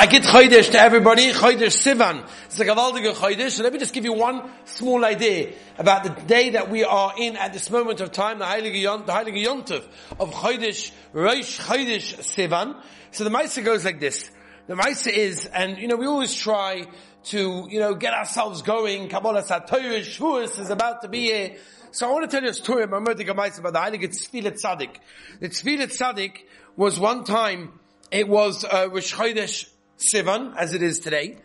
[0.00, 2.24] I get Chodesh to everybody, Chodesh Sivan.
[2.44, 3.50] It's a Gavaldige Chodesh.
[3.50, 7.14] So let me just give you one small idea about the day that we are
[7.18, 9.84] in at this moment of time, the Heilige Yont, the Heilige Yontov
[10.20, 12.80] of Chodesh, Rosh Chodesh Sivan.
[13.10, 14.30] So the Maisa goes like this.
[14.68, 16.86] The Maisa is, and you know, we always try
[17.24, 19.08] to, you know, get ourselves going.
[19.08, 21.56] Kabbalas HaTorah, Shavuos is about to be here.
[21.90, 24.62] So I want to tell you a story about Murdik Maisa about the Heilige Tzfilet
[24.62, 24.94] Tzadik.
[25.40, 26.42] The Tzfilet Tzadik
[26.76, 27.80] was one time,
[28.12, 29.68] it was uh, Rosh Chodesh
[29.98, 31.36] Sivan, as it is today,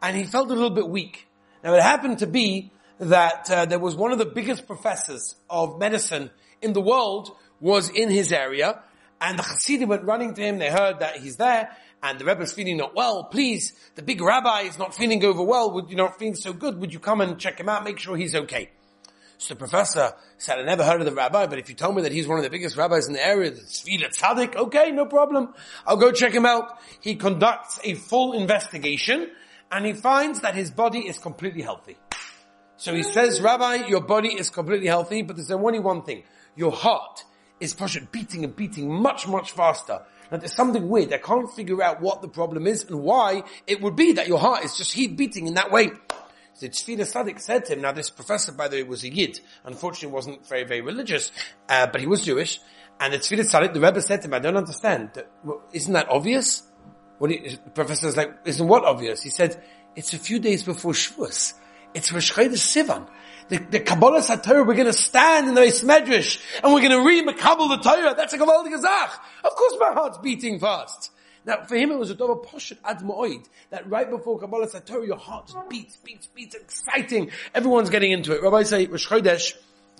[0.00, 1.26] and he felt a little bit weak.
[1.62, 5.78] Now it happened to be that uh, there was one of the biggest professors of
[5.78, 6.30] medicine
[6.62, 8.82] in the world was in his area,
[9.20, 11.70] and the Hasidim went running to him, they heard that he's there,
[12.02, 15.42] and the Rebbe is feeling not well, please, the big rabbi is not feeling over
[15.42, 17.98] well, would you not feeling so good, would you come and check him out, make
[17.98, 18.70] sure he's okay?
[19.38, 22.02] So the professor said, I never heard of the rabbi, but if you tell me
[22.02, 25.04] that he's one of the biggest rabbis in the area, the Tzvila Tzaddik, okay, no
[25.06, 25.52] problem.
[25.86, 26.78] I'll go check him out.
[27.00, 29.30] He conducts a full investigation
[29.70, 31.98] and he finds that his body is completely healthy.
[32.78, 36.24] So he says, Rabbi, your body is completely healthy, but there's only one thing.
[36.56, 37.24] Your heart
[37.60, 37.74] is
[38.12, 40.02] beating and beating much, much faster.
[40.30, 41.12] Now there's something weird.
[41.12, 44.38] I can't figure out what the problem is and why it would be that your
[44.38, 45.90] heart is just heat beating in that way.
[46.60, 49.40] The Tzfila Sadik said to him, now this professor, by the way, was a Yid.
[49.64, 51.30] Unfortunately, wasn't very, very religious,
[51.68, 52.60] uh, but he was Jewish.
[52.98, 55.10] And the Tzfila Sadik, the Rebbe said to him, I don't understand.
[55.72, 56.62] Isn't that obvious?
[57.18, 59.22] What he, the professor was like, isn't what obvious?
[59.22, 59.62] He said,
[59.94, 61.54] it's a few days before Shavuos.
[61.94, 63.08] It's Rosh Chodesh Sivan.
[63.48, 66.98] The, the Kabbalas HaTorah, we're going to stand in the Eis Medrash, and we're going
[66.98, 68.14] to read Makabal the Torah.
[68.14, 69.10] That's a Kabbalah Gazach.
[69.44, 71.10] Of course my heart's beating fast.
[71.46, 75.06] Now, for him, it was a double poshet ad mo'oid, that right before Kabbalas HaTorah,
[75.06, 77.30] your heart just beats, beats, beats, exciting.
[77.54, 78.42] Everyone's getting into it.
[78.42, 79.52] Rabbi say, Rosh Chodesh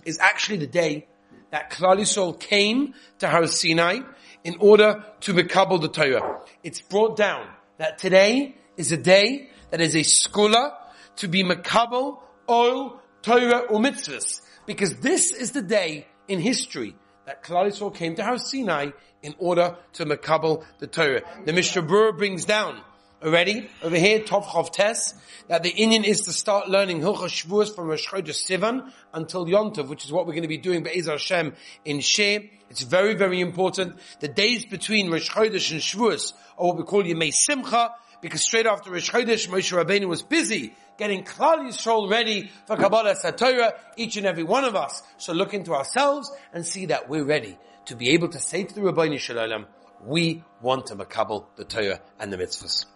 [0.05, 1.07] is actually the day
[1.53, 4.01] that Klal Yisrael came to Har Sinai
[4.43, 6.41] in order to Mekabal the Torah.
[6.65, 7.47] It's brought down
[7.79, 10.75] that today is a day that is a skula
[11.17, 12.19] to be Mekabal,
[12.51, 14.41] oil, Torah, or mitzvahs.
[14.67, 18.91] Because this is the day in history that Klal Yisrael came to Har Sinai
[19.23, 21.23] in order to makabel the Torah.
[21.45, 22.81] The Mishnah Berurah brings down
[23.27, 25.15] already over here, Tov Chav Tes,
[25.49, 29.89] that the Indian is to start learning Hilchah Shavuos from Rosh Chodesh Sivan until Yontov,
[29.89, 31.53] which is what we're going to be doing Be'ez Hashem
[31.85, 32.49] in Sheh.
[32.71, 33.99] It's very, very important.
[34.21, 37.91] The days between Rosh Chodesh and Shavuos are what we call Yemei Simcha,
[38.23, 43.23] because straight after Rosh Chodesh, Moshe Rabbeinu was busy getting Klal Yisrael ready for Kabbalas
[43.25, 45.03] HaTorah, each and every one of us.
[45.19, 48.75] So look into ourselves and see that we're ready to be able to say to
[48.75, 49.67] the Ribbono Shel Olam,
[50.05, 52.87] we want to makabel the Torah and the mitzvahs.